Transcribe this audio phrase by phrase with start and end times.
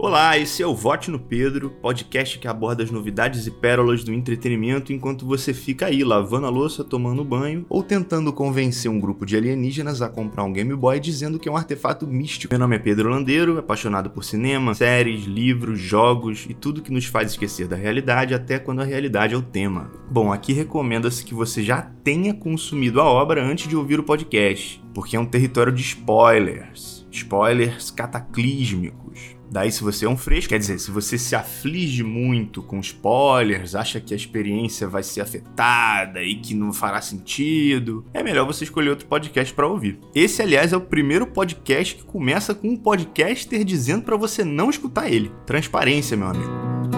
[0.00, 4.14] Olá, esse é o Vote no Pedro, podcast que aborda as novidades e pérolas do
[4.14, 9.26] entretenimento enquanto você fica aí lavando a louça, tomando banho ou tentando convencer um grupo
[9.26, 12.54] de alienígenas a comprar um Game Boy dizendo que é um artefato místico.
[12.54, 17.06] Meu nome é Pedro Landeiro, apaixonado por cinema, séries, livros, jogos e tudo que nos
[17.06, 19.90] faz esquecer da realidade até quando a realidade é o tema.
[20.08, 24.80] Bom, aqui recomenda-se que você já tenha consumido a obra antes de ouvir o podcast,
[24.98, 27.06] porque é um território de spoilers.
[27.08, 29.36] Spoilers cataclísmicos.
[29.48, 33.76] Daí, se você é um fresco, quer dizer, se você se aflige muito com spoilers,
[33.76, 38.64] acha que a experiência vai ser afetada e que não fará sentido, é melhor você
[38.64, 40.00] escolher outro podcast para ouvir.
[40.12, 44.68] Esse, aliás, é o primeiro podcast que começa com um podcaster dizendo para você não
[44.68, 45.30] escutar ele.
[45.46, 46.97] Transparência, meu amigo.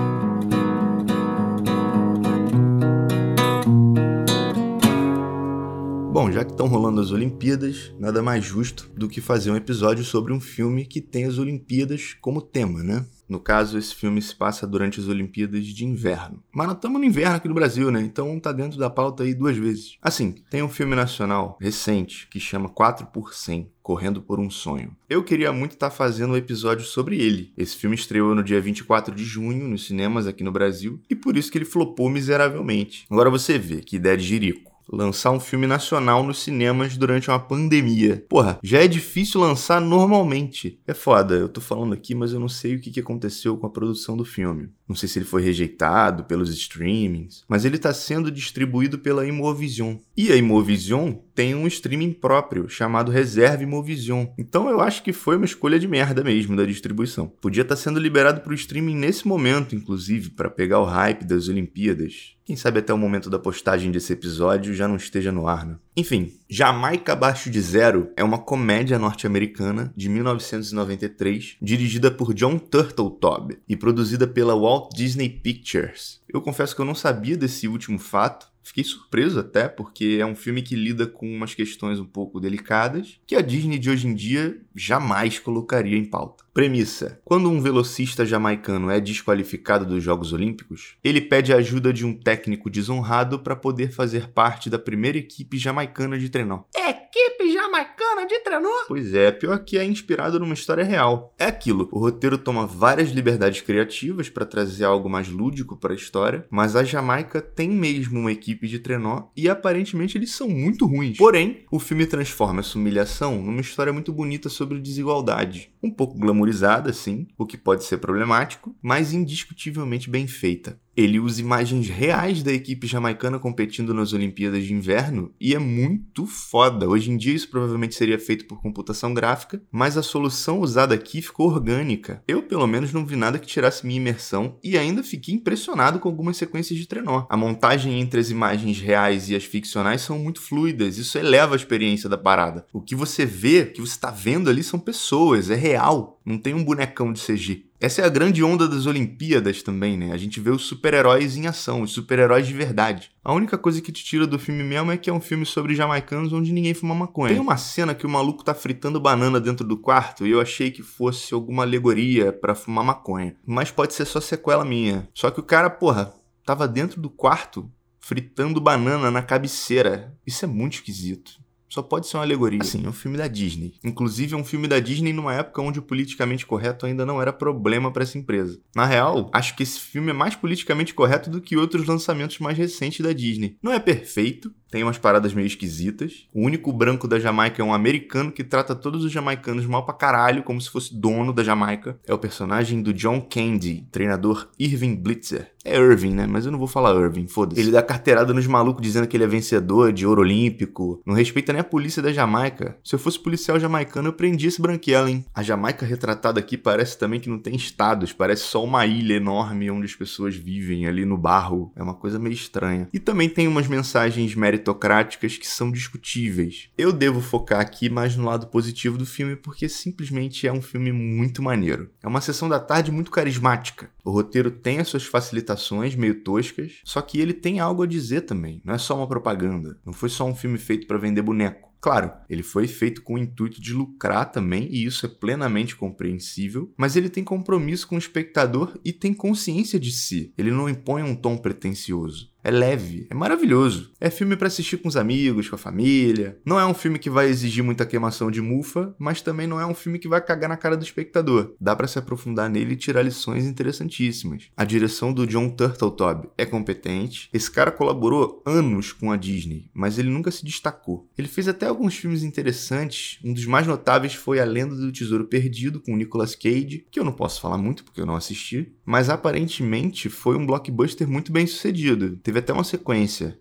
[6.40, 10.32] Já que estão rolando as Olimpíadas, nada mais justo do que fazer um episódio sobre
[10.32, 13.04] um filme que tem as Olimpíadas como tema, né?
[13.28, 16.42] No caso, esse filme se passa durante as Olimpíadas de Inverno.
[16.52, 18.00] Mas nós estamos no inverno aqui no Brasil, né?
[18.00, 19.98] Então tá dentro da pauta aí duas vezes.
[20.02, 24.96] Assim, tem um filme nacional recente que chama 4 por 100, Correndo por um Sonho.
[25.08, 27.52] Eu queria muito estar tá fazendo um episódio sobre ele.
[27.56, 31.36] Esse filme estreou no dia 24 de junho nos cinemas aqui no Brasil e por
[31.36, 33.06] isso que ele flopou miseravelmente.
[33.10, 37.38] Agora você vê que ideia de jirico lançar um filme nacional nos cinemas durante uma
[37.38, 38.24] pandemia.
[38.28, 40.80] Porra, já é difícil lançar normalmente.
[40.86, 43.70] É foda, eu tô falando aqui, mas eu não sei o que aconteceu com a
[43.70, 44.68] produção do filme.
[44.90, 49.94] Não sei se ele foi rejeitado pelos streamings, mas ele está sendo distribuído pela Imovision.
[50.16, 54.26] E a Imovision tem um streaming próprio chamado Reserve Imovision.
[54.36, 57.28] Então eu acho que foi uma escolha de merda mesmo da distribuição.
[57.40, 61.24] Podia estar tá sendo liberado para o streaming nesse momento, inclusive, para pegar o hype
[61.24, 62.34] das Olimpíadas.
[62.44, 65.76] Quem sabe até o momento da postagem desse episódio já não esteja no ar, né?
[66.00, 73.58] Enfim, Jamaica Abaixo de Zero é uma comédia norte-americana de 1993, dirigida por John Turteltaub
[73.68, 76.22] e produzida pela Walt Disney Pictures.
[76.26, 80.36] Eu confesso que eu não sabia desse último fato, Fiquei surpreso até, porque é um
[80.36, 84.14] filme que lida com umas questões um pouco delicadas que a Disney de hoje em
[84.14, 86.44] dia jamais colocaria em pauta.
[86.52, 92.04] Premissa: Quando um velocista jamaicano é desqualificado dos Jogos Olímpicos, ele pede a ajuda de
[92.04, 96.64] um técnico desonrado para poder fazer parte da primeira equipe jamaicana de trenó.
[96.74, 98.68] Equipe jamaicana de trenó?
[98.86, 101.34] Pois é, pior que é inspirado numa história real.
[101.38, 105.96] É aquilo, o roteiro toma várias liberdades criativas para trazer algo mais lúdico para a
[105.96, 110.86] história, mas a Jamaica tem mesmo uma equipe de trenó e aparentemente eles são muito
[110.86, 111.16] ruins.
[111.16, 116.40] Porém, o filme transforma essa humilhação numa história muito bonita sobre desigualdade, um pouco glamour
[116.40, 120.78] glamorizada, sim, o que pode ser problemático, mas indiscutivelmente bem feita.
[121.00, 126.26] Ele usa imagens reais da equipe jamaicana competindo nas Olimpíadas de Inverno e é muito
[126.26, 126.86] foda.
[126.86, 131.22] Hoje em dia isso provavelmente seria feito por computação gráfica, mas a solução usada aqui
[131.22, 132.22] ficou orgânica.
[132.28, 136.08] Eu, pelo menos, não vi nada que tirasse minha imersão e ainda fiquei impressionado com
[136.08, 137.24] algumas sequências de trenó.
[137.30, 141.56] A montagem entre as imagens reais e as ficcionais são muito fluidas, isso eleva a
[141.56, 142.66] experiência da parada.
[142.74, 146.36] O que você vê, o que você está vendo ali são pessoas, é real, não
[146.36, 147.69] tem um bonecão de CG.
[147.80, 150.12] Essa é a grande onda das Olimpíadas também, né?
[150.12, 153.10] A gente vê os super-heróis em ação, os super-heróis de verdade.
[153.24, 155.74] A única coisa que te tira do filme mesmo é que é um filme sobre
[155.74, 157.32] jamaicanos onde ninguém fuma maconha.
[157.32, 160.70] Tem uma cena que o maluco tá fritando banana dentro do quarto e eu achei
[160.70, 163.34] que fosse alguma alegoria para fumar maconha.
[163.46, 165.08] Mas pode ser só sequela minha.
[165.14, 166.12] Só que o cara, porra,
[166.44, 170.14] tava dentro do quarto fritando banana na cabeceira.
[170.26, 171.32] Isso é muito esquisito.
[171.70, 172.60] Só pode ser uma alegoria.
[172.60, 173.74] Assim, é um filme da Disney.
[173.84, 177.32] Inclusive, é um filme da Disney numa época onde o politicamente correto ainda não era
[177.32, 178.60] problema para essa empresa.
[178.74, 182.58] Na real, acho que esse filme é mais politicamente correto do que outros lançamentos mais
[182.58, 183.56] recentes da Disney.
[183.62, 186.28] Não é perfeito, tem umas paradas meio esquisitas.
[186.32, 189.94] O único branco da Jamaica é um americano que trata todos os jamaicanos mal pra
[189.94, 191.98] caralho, como se fosse dono da Jamaica.
[192.06, 195.50] É o personagem do John Candy, treinador Irving Blitzer.
[195.62, 196.26] É Irving, né?
[196.26, 197.60] Mas eu não vou falar Irving, foda-se.
[197.60, 201.02] Ele dá carteirada nos malucos dizendo que ele é vencedor de ouro olímpico.
[201.04, 202.78] Não respeita nem a polícia da Jamaica.
[202.82, 205.24] Se eu fosse policial jamaicano, eu prendia esse branquelo, hein?
[205.34, 208.12] A Jamaica retratada aqui parece também que não tem estados.
[208.12, 211.72] Parece só uma ilha enorme onde as pessoas vivem ali no barro.
[211.76, 212.88] É uma coisa meio estranha.
[212.92, 216.68] E também tem umas mensagens meritocráticas meritocráticas que são discutíveis.
[216.76, 220.92] Eu devo focar aqui mais no lado positivo do filme porque simplesmente é um filme
[220.92, 221.90] muito maneiro.
[222.02, 223.90] É uma sessão da tarde muito carismática.
[224.04, 228.22] O roteiro tem as suas facilitações meio toscas, só que ele tem algo a dizer
[228.22, 228.60] também.
[228.64, 229.78] Não é só uma propaganda.
[229.84, 231.70] Não foi só um filme feito para vender boneco.
[231.80, 236.70] Claro, ele foi feito com o intuito de lucrar também, e isso é plenamente compreensível,
[236.76, 240.34] mas ele tem compromisso com o espectador e tem consciência de si.
[240.36, 242.30] Ele não impõe um tom pretensioso.
[242.42, 243.92] É leve, é maravilhoso.
[244.00, 246.38] É filme para assistir com os amigos, com a família.
[246.44, 249.66] Não é um filme que vai exigir muita queimação de mufa, mas também não é
[249.66, 251.54] um filme que vai cagar na cara do espectador.
[251.60, 254.48] Dá para se aprofundar nele e tirar lições interessantíssimas.
[254.56, 257.28] A direção do John Turteltaub é competente.
[257.32, 261.08] Esse cara colaborou anos com a Disney, mas ele nunca se destacou.
[261.18, 263.18] Ele fez até alguns filmes interessantes.
[263.22, 267.04] Um dos mais notáveis foi A Lenda do Tesouro Perdido com Nicolas Cage, que eu
[267.04, 271.46] não posso falar muito porque eu não assisti, mas aparentemente foi um blockbuster muito bem
[271.46, 273.36] sucedido Teve até uma sequência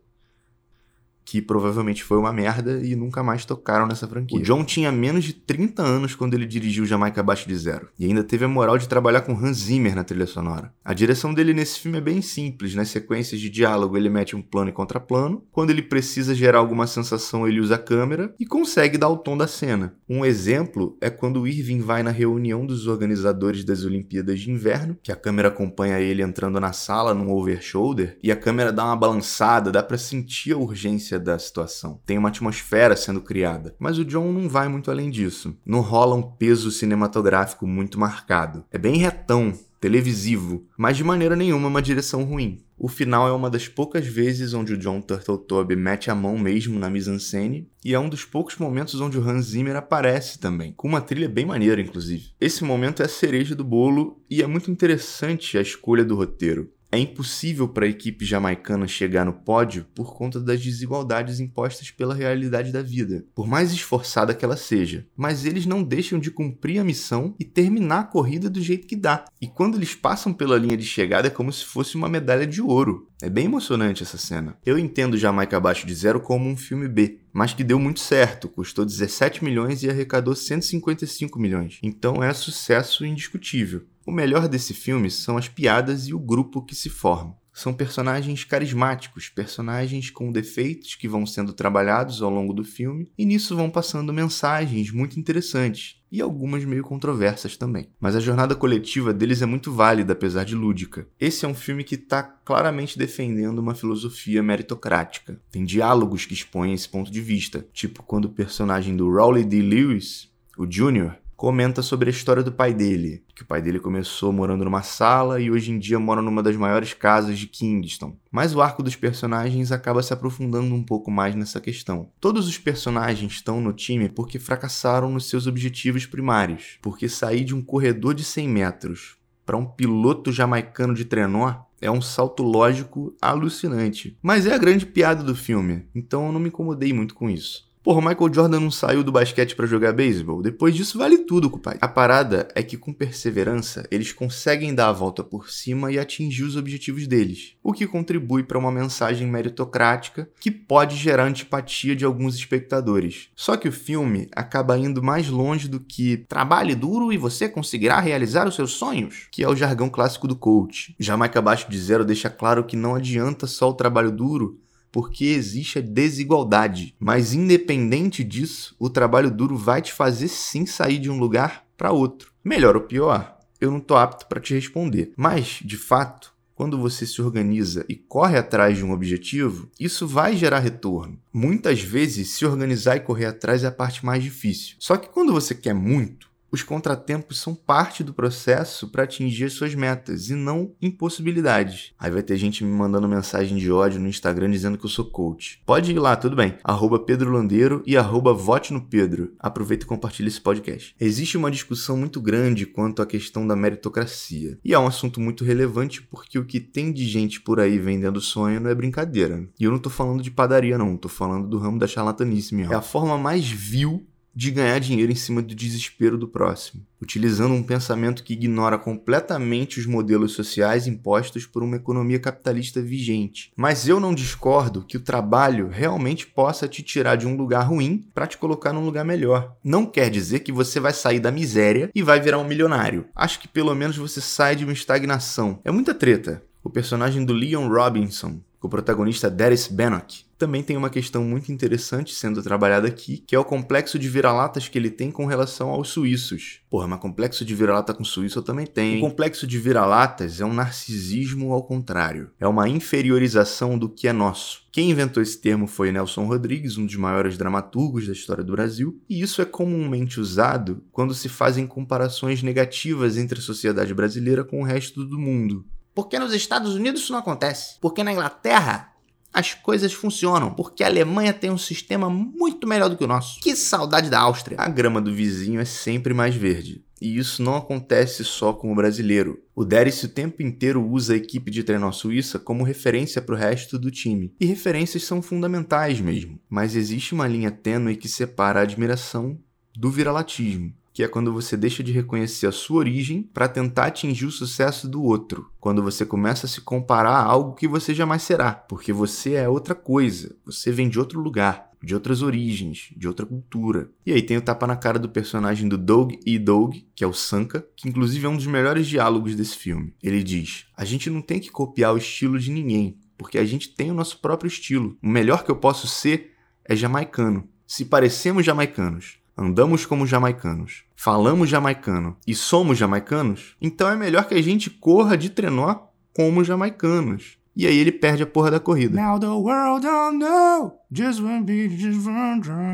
[1.30, 4.40] que provavelmente foi uma merda e nunca mais tocaram nessa franquia.
[4.40, 8.06] O John tinha menos de 30 anos quando ele dirigiu Jamaica Abaixo de Zero, e
[8.06, 10.74] ainda teve a moral de trabalhar com Hans Zimmer na trilha sonora.
[10.84, 14.42] A direção dele nesse filme é bem simples, nas sequências de diálogo ele mete um
[14.42, 18.98] plano e contraplano, quando ele precisa gerar alguma sensação ele usa a câmera e consegue
[18.98, 19.94] dar o tom da cena.
[20.10, 25.12] Um exemplo é quando Irving vai na reunião dos organizadores das Olimpíadas de Inverno, que
[25.12, 29.72] a câmera acompanha ele entrando na sala num over-shoulder, e a câmera dá uma balançada,
[29.72, 32.00] dá para sentir a urgência da situação.
[32.06, 33.76] Tem uma atmosfera sendo criada.
[33.78, 35.56] Mas o John não vai muito além disso.
[35.66, 38.64] Não rola um peso cinematográfico muito marcado.
[38.72, 42.64] É bem retão, televisivo, mas de maneira nenhuma uma direção ruim.
[42.78, 46.80] O final é uma das poucas vezes onde o John Turteltaub mete a mão mesmo
[46.80, 50.88] na mise-en-scène, e é um dos poucos momentos onde o Hans Zimmer aparece também, com
[50.88, 52.32] uma trilha bem maneira, inclusive.
[52.40, 56.72] Esse momento é a cereja do bolo e é muito interessante a escolha do roteiro.
[56.92, 62.16] É impossível para a equipe jamaicana chegar no pódio por conta das desigualdades impostas pela
[62.16, 65.06] realidade da vida, por mais esforçada que ela seja.
[65.16, 68.96] Mas eles não deixam de cumprir a missão e terminar a corrida do jeito que
[68.96, 69.26] dá.
[69.40, 72.60] E quando eles passam pela linha de chegada é como se fosse uma medalha de
[72.60, 73.08] ouro.
[73.22, 74.58] É bem emocionante essa cena.
[74.66, 78.50] Eu entendo Jamaica Abaixo de Zero como um filme B, mas que deu muito certo,
[78.50, 81.80] custou 17 milhões e arrecadou 155 milhões.
[81.82, 83.86] Então é sucesso indiscutível.
[84.06, 87.38] O melhor desse filme são as piadas e o grupo que se forma.
[87.54, 93.24] São personagens carismáticos, personagens com defeitos que vão sendo trabalhados ao longo do filme, e
[93.24, 97.90] nisso vão passando mensagens muito interessantes, e algumas meio controversas também.
[98.00, 101.08] Mas a jornada coletiva deles é muito válida, apesar de lúdica.
[101.20, 105.40] Esse é um filme que está claramente defendendo uma filosofia meritocrática.
[105.52, 109.62] Tem diálogos que expõem esse ponto de vista, tipo quando o personagem do Rowley D.
[109.62, 114.34] Lewis, o Jr., comenta sobre a história do pai dele, que o pai dele começou
[114.34, 118.18] morando numa sala e hoje em dia mora numa das maiores casas de Kingston.
[118.30, 122.12] Mas o arco dos personagens acaba se aprofundando um pouco mais nessa questão.
[122.20, 127.56] Todos os personagens estão no time porque fracassaram nos seus objetivos primários, porque sair de
[127.56, 129.16] um corredor de 100 metros
[129.46, 134.18] para um piloto jamaicano de trenó é um salto lógico alucinante.
[134.22, 137.69] Mas é a grande piada do filme, então eu não me incomodei muito com isso.
[137.82, 140.42] Porra, Michael Jordan não saiu do basquete para jogar beisebol.
[140.42, 141.78] Depois disso, vale tudo, pai.
[141.80, 146.44] A parada é que, com perseverança, eles conseguem dar a volta por cima e atingir
[146.44, 152.04] os objetivos deles, o que contribui para uma mensagem meritocrática que pode gerar antipatia de
[152.04, 153.30] alguns espectadores.
[153.34, 158.02] Só que o filme acaba indo mais longe do que trabalhe duro e você conseguirá
[158.02, 160.94] realizar os seus sonhos, que é o jargão clássico do coach.
[161.00, 164.60] Jamaica Abaixo de Zero deixa claro que não adianta só o trabalho duro
[164.92, 166.96] porque existe a desigualdade.
[167.00, 171.92] Mas independente disso, o trabalho duro vai te fazer sim sair de um lugar para
[171.92, 172.32] outro.
[172.44, 175.12] Melhor ou pior, eu não tô apto para te responder.
[175.16, 180.36] Mas, de fato, quando você se organiza e corre atrás de um objetivo, isso vai
[180.36, 181.18] gerar retorno.
[181.32, 184.76] Muitas vezes, se organizar e correr atrás é a parte mais difícil.
[184.78, 189.76] Só que quando você quer muito, os contratempos são parte do processo para atingir suas
[189.76, 191.94] metas e não impossibilidades.
[192.00, 195.06] Aí vai ter gente me mandando mensagem de ódio no Instagram dizendo que eu sou
[195.06, 195.62] coach.
[195.66, 196.56] Pode ir lá, tudo bem.
[196.64, 199.34] Arroba Pedro Landeiro e arroba Vote no Pedro.
[199.40, 200.96] Aproveita e compartilha esse podcast.
[201.00, 204.58] Existe uma discussão muito grande quanto à questão da meritocracia.
[204.64, 208.20] E é um assunto muito relevante porque o que tem de gente por aí vendendo
[208.20, 209.48] sonho não é brincadeira.
[209.60, 210.98] E eu não tô falando de padaria, não.
[210.98, 212.50] Tô falando do ramo da charlatanice.
[212.64, 217.54] É a forma mais vil de ganhar dinheiro em cima do desespero do próximo, utilizando
[217.54, 223.52] um pensamento que ignora completamente os modelos sociais impostos por uma economia capitalista vigente.
[223.56, 228.08] Mas eu não discordo que o trabalho realmente possa te tirar de um lugar ruim
[228.14, 229.56] para te colocar num lugar melhor.
[229.64, 233.06] Não quer dizer que você vai sair da miséria e vai virar um milionário.
[233.16, 235.60] Acho que pelo menos você sai de uma estagnação.
[235.64, 236.44] É muita treta.
[236.64, 241.52] O personagem do Leon Robinson, com o protagonista Darius Bannock, também tem uma questão muito
[241.52, 245.70] interessante sendo trabalhada aqui, que é o complexo de vira-latas que ele tem com relação
[245.70, 246.62] aos suíços.
[246.70, 249.00] Porra, mas complexo de vira-lata com suíço eu também tenho.
[249.00, 252.32] O complexo de vira-latas é um narcisismo ao contrário.
[252.40, 254.62] É uma inferiorização do que é nosso.
[254.72, 259.02] Quem inventou esse termo foi Nelson Rodrigues, um dos maiores dramaturgos da história do Brasil,
[259.10, 264.62] e isso é comumente usado quando se fazem comparações negativas entre a sociedade brasileira com
[264.62, 265.66] o resto do mundo.
[265.94, 267.78] Porque nos Estados Unidos isso não acontece.
[267.82, 268.94] Porque na Inglaterra
[269.34, 273.40] as coisas funcionam, porque a Alemanha tem um sistema muito melhor do que o nosso.
[273.40, 274.58] Que saudade da Áustria!
[274.60, 276.84] A grama do vizinho é sempre mais verde.
[277.02, 279.42] E isso não acontece só com o brasileiro.
[279.56, 283.38] O Deris o tempo inteiro usa a equipe de trenó suíça como referência para o
[283.38, 284.34] resto do time.
[284.40, 286.38] E referências são fundamentais mesmo.
[286.50, 289.40] Mas existe uma linha tênue que separa a admiração
[289.78, 294.26] do viralatismo que é quando você deixa de reconhecer a sua origem para tentar atingir
[294.26, 295.50] o sucesso do outro.
[295.58, 299.48] Quando você começa a se comparar a algo que você jamais será, porque você é
[299.48, 303.90] outra coisa, você vem de outro lugar, de outras origens, de outra cultura.
[304.06, 306.38] E aí tem o tapa na cara do personagem do Doug E.
[306.38, 309.94] Doug, que é o Sanka, que inclusive é um dos melhores diálogos desse filme.
[310.04, 313.74] Ele diz: "A gente não tem que copiar o estilo de ninguém, porque a gente
[313.74, 314.98] tem o nosso próprio estilo.
[315.02, 316.34] O melhor que eu posso ser
[316.66, 317.48] é jamaicano.
[317.66, 324.36] Se parecemos jamaicanos, andamos como jamaicanos, falamos jamaicano e somos jamaicanos, então é melhor que
[324.36, 327.38] a gente corra de trenó como jamaicanos.
[327.56, 328.96] E aí ele perde a porra da corrida.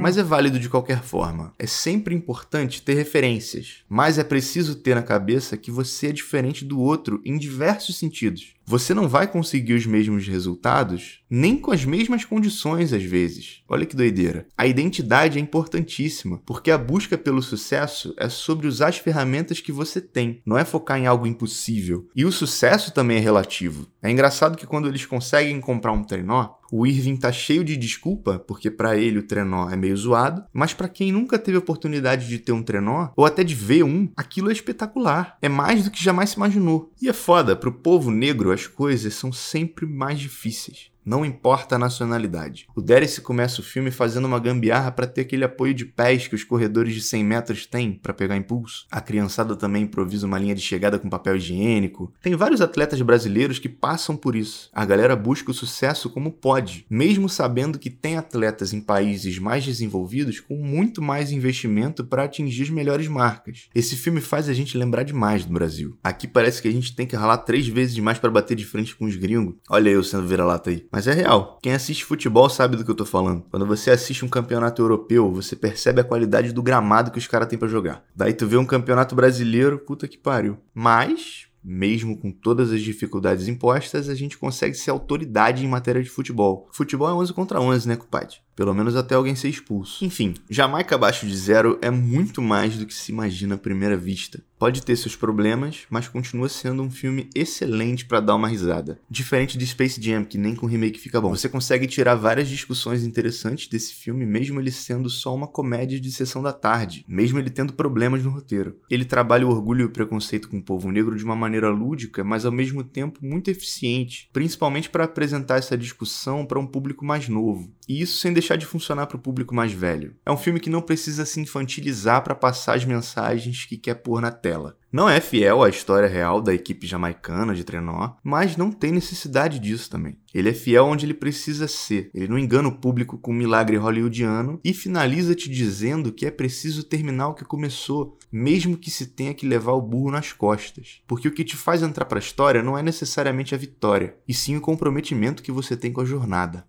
[0.02, 1.54] Mas é válido de qualquer forma.
[1.60, 6.64] É sempre importante ter referências, mas é preciso ter na cabeça que você é diferente
[6.64, 8.56] do outro em diversos sentidos.
[8.68, 13.62] Você não vai conseguir os mesmos resultados nem com as mesmas condições às vezes.
[13.68, 14.48] Olha que doideira.
[14.58, 19.72] A identidade é importantíssima, porque a busca pelo sucesso é sobre usar as ferramentas que
[19.72, 22.08] você tem, não é focar em algo impossível.
[22.16, 23.88] E o sucesso também é relativo.
[24.02, 28.40] É engraçado que quando eles conseguem comprar um trenó, o Irving tá cheio de desculpa,
[28.40, 32.40] porque para ele o trenó é meio zoado, mas para quem nunca teve oportunidade de
[32.40, 35.38] ter um trenó, ou até de ver um, aquilo é espetacular.
[35.42, 36.92] É mais do que jamais se imaginou.
[37.02, 41.80] E é foda, pro povo negro as coisas são sempre mais difíceis não importa a
[41.80, 42.68] nacionalidade.
[42.76, 46.36] O Derek começa o filme fazendo uma gambiarra para ter aquele apoio de pés que
[46.36, 48.88] os corredores de 100 metros têm para pegar impulso.
[48.92, 52.12] A criançada também improvisa uma linha de chegada com papel higiênico.
[52.22, 54.70] Tem vários atletas brasileiros que passam por isso.
[54.74, 59.64] A galera busca o sucesso como pode, mesmo sabendo que tem atletas em países mais
[59.64, 63.70] desenvolvidos com muito mais investimento para atingir as melhores marcas.
[63.76, 65.98] Esse filme faz a gente lembrar demais do Brasil.
[66.04, 68.96] Aqui parece que a gente tem que ralar três vezes mais para bater de frente
[68.96, 69.56] com os gringos.
[69.70, 70.86] Olha eu sendo vira-lata aí.
[70.96, 71.60] Mas é real.
[71.62, 73.44] Quem assiste futebol sabe do que eu tô falando.
[73.52, 77.50] Quando você assiste um campeonato europeu, você percebe a qualidade do gramado que os caras
[77.50, 78.06] têm para jogar.
[78.16, 80.58] Daí tu vê um campeonato brasileiro, puta que pariu.
[80.74, 86.10] Mas mesmo com todas as dificuldades impostas, a gente consegue ser autoridade em matéria de
[86.10, 86.70] futebol.
[86.72, 88.38] Futebol é 11 contra 11, né, compadre?
[88.56, 90.06] Pelo menos até alguém ser expulso.
[90.06, 94.42] Enfim, Jamaica abaixo de zero é muito mais do que se imagina à primeira vista.
[94.58, 98.98] Pode ter seus problemas, mas continua sendo um filme excelente para dar uma risada.
[99.10, 101.36] Diferente de Space Jam, que nem com remake fica bom.
[101.36, 106.10] Você consegue tirar várias discussões interessantes desse filme, mesmo ele sendo só uma comédia de
[106.10, 108.80] sessão da tarde, mesmo ele tendo problemas no roteiro.
[108.90, 112.24] Ele trabalha o orgulho e o preconceito com o povo negro de uma maneira lúdica,
[112.24, 117.28] mas ao mesmo tempo muito eficiente, principalmente para apresentar essa discussão para um público mais
[117.28, 117.70] novo.
[117.90, 120.16] E isso sem deixar de funcionar para o público mais velho.
[120.26, 124.22] É um filme que não precisa se infantilizar para passar as mensagens que quer pôr
[124.22, 124.78] na tela.
[124.92, 129.58] Não é fiel à história real da equipe jamaicana de trenó, mas não tem necessidade
[129.58, 130.20] disso também.
[130.32, 132.12] Ele é fiel onde ele precisa ser.
[132.14, 136.32] Ele não engana o público com um milagre hollywoodiano e finaliza te dizendo que é
[136.32, 141.02] preciso terminar o que começou, mesmo que se tenha que levar o burro nas costas.
[141.08, 144.34] Porque o que te faz entrar para a história não é necessariamente a vitória, e
[144.34, 146.68] sim o comprometimento que você tem com a jornada.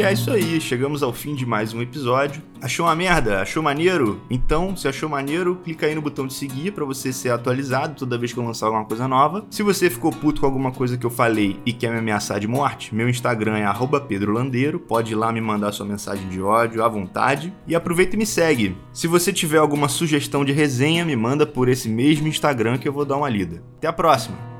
[0.00, 2.42] E é isso aí, chegamos ao fim de mais um episódio.
[2.62, 3.42] Achou uma merda?
[3.42, 4.18] Achou maneiro?
[4.30, 8.16] Então, se achou maneiro, clica aí no botão de seguir para você ser atualizado toda
[8.16, 9.44] vez que eu lançar alguma coisa nova.
[9.50, 12.48] Se você ficou puto com alguma coisa que eu falei e quer me ameaçar de
[12.48, 13.66] morte, meu Instagram é
[14.08, 18.18] @pedrolandeiro, pode ir lá me mandar sua mensagem de ódio à vontade e aproveita e
[18.18, 18.78] me segue.
[18.94, 22.92] Se você tiver alguma sugestão de resenha, me manda por esse mesmo Instagram que eu
[22.94, 23.62] vou dar uma lida.
[23.76, 24.59] Até a próxima.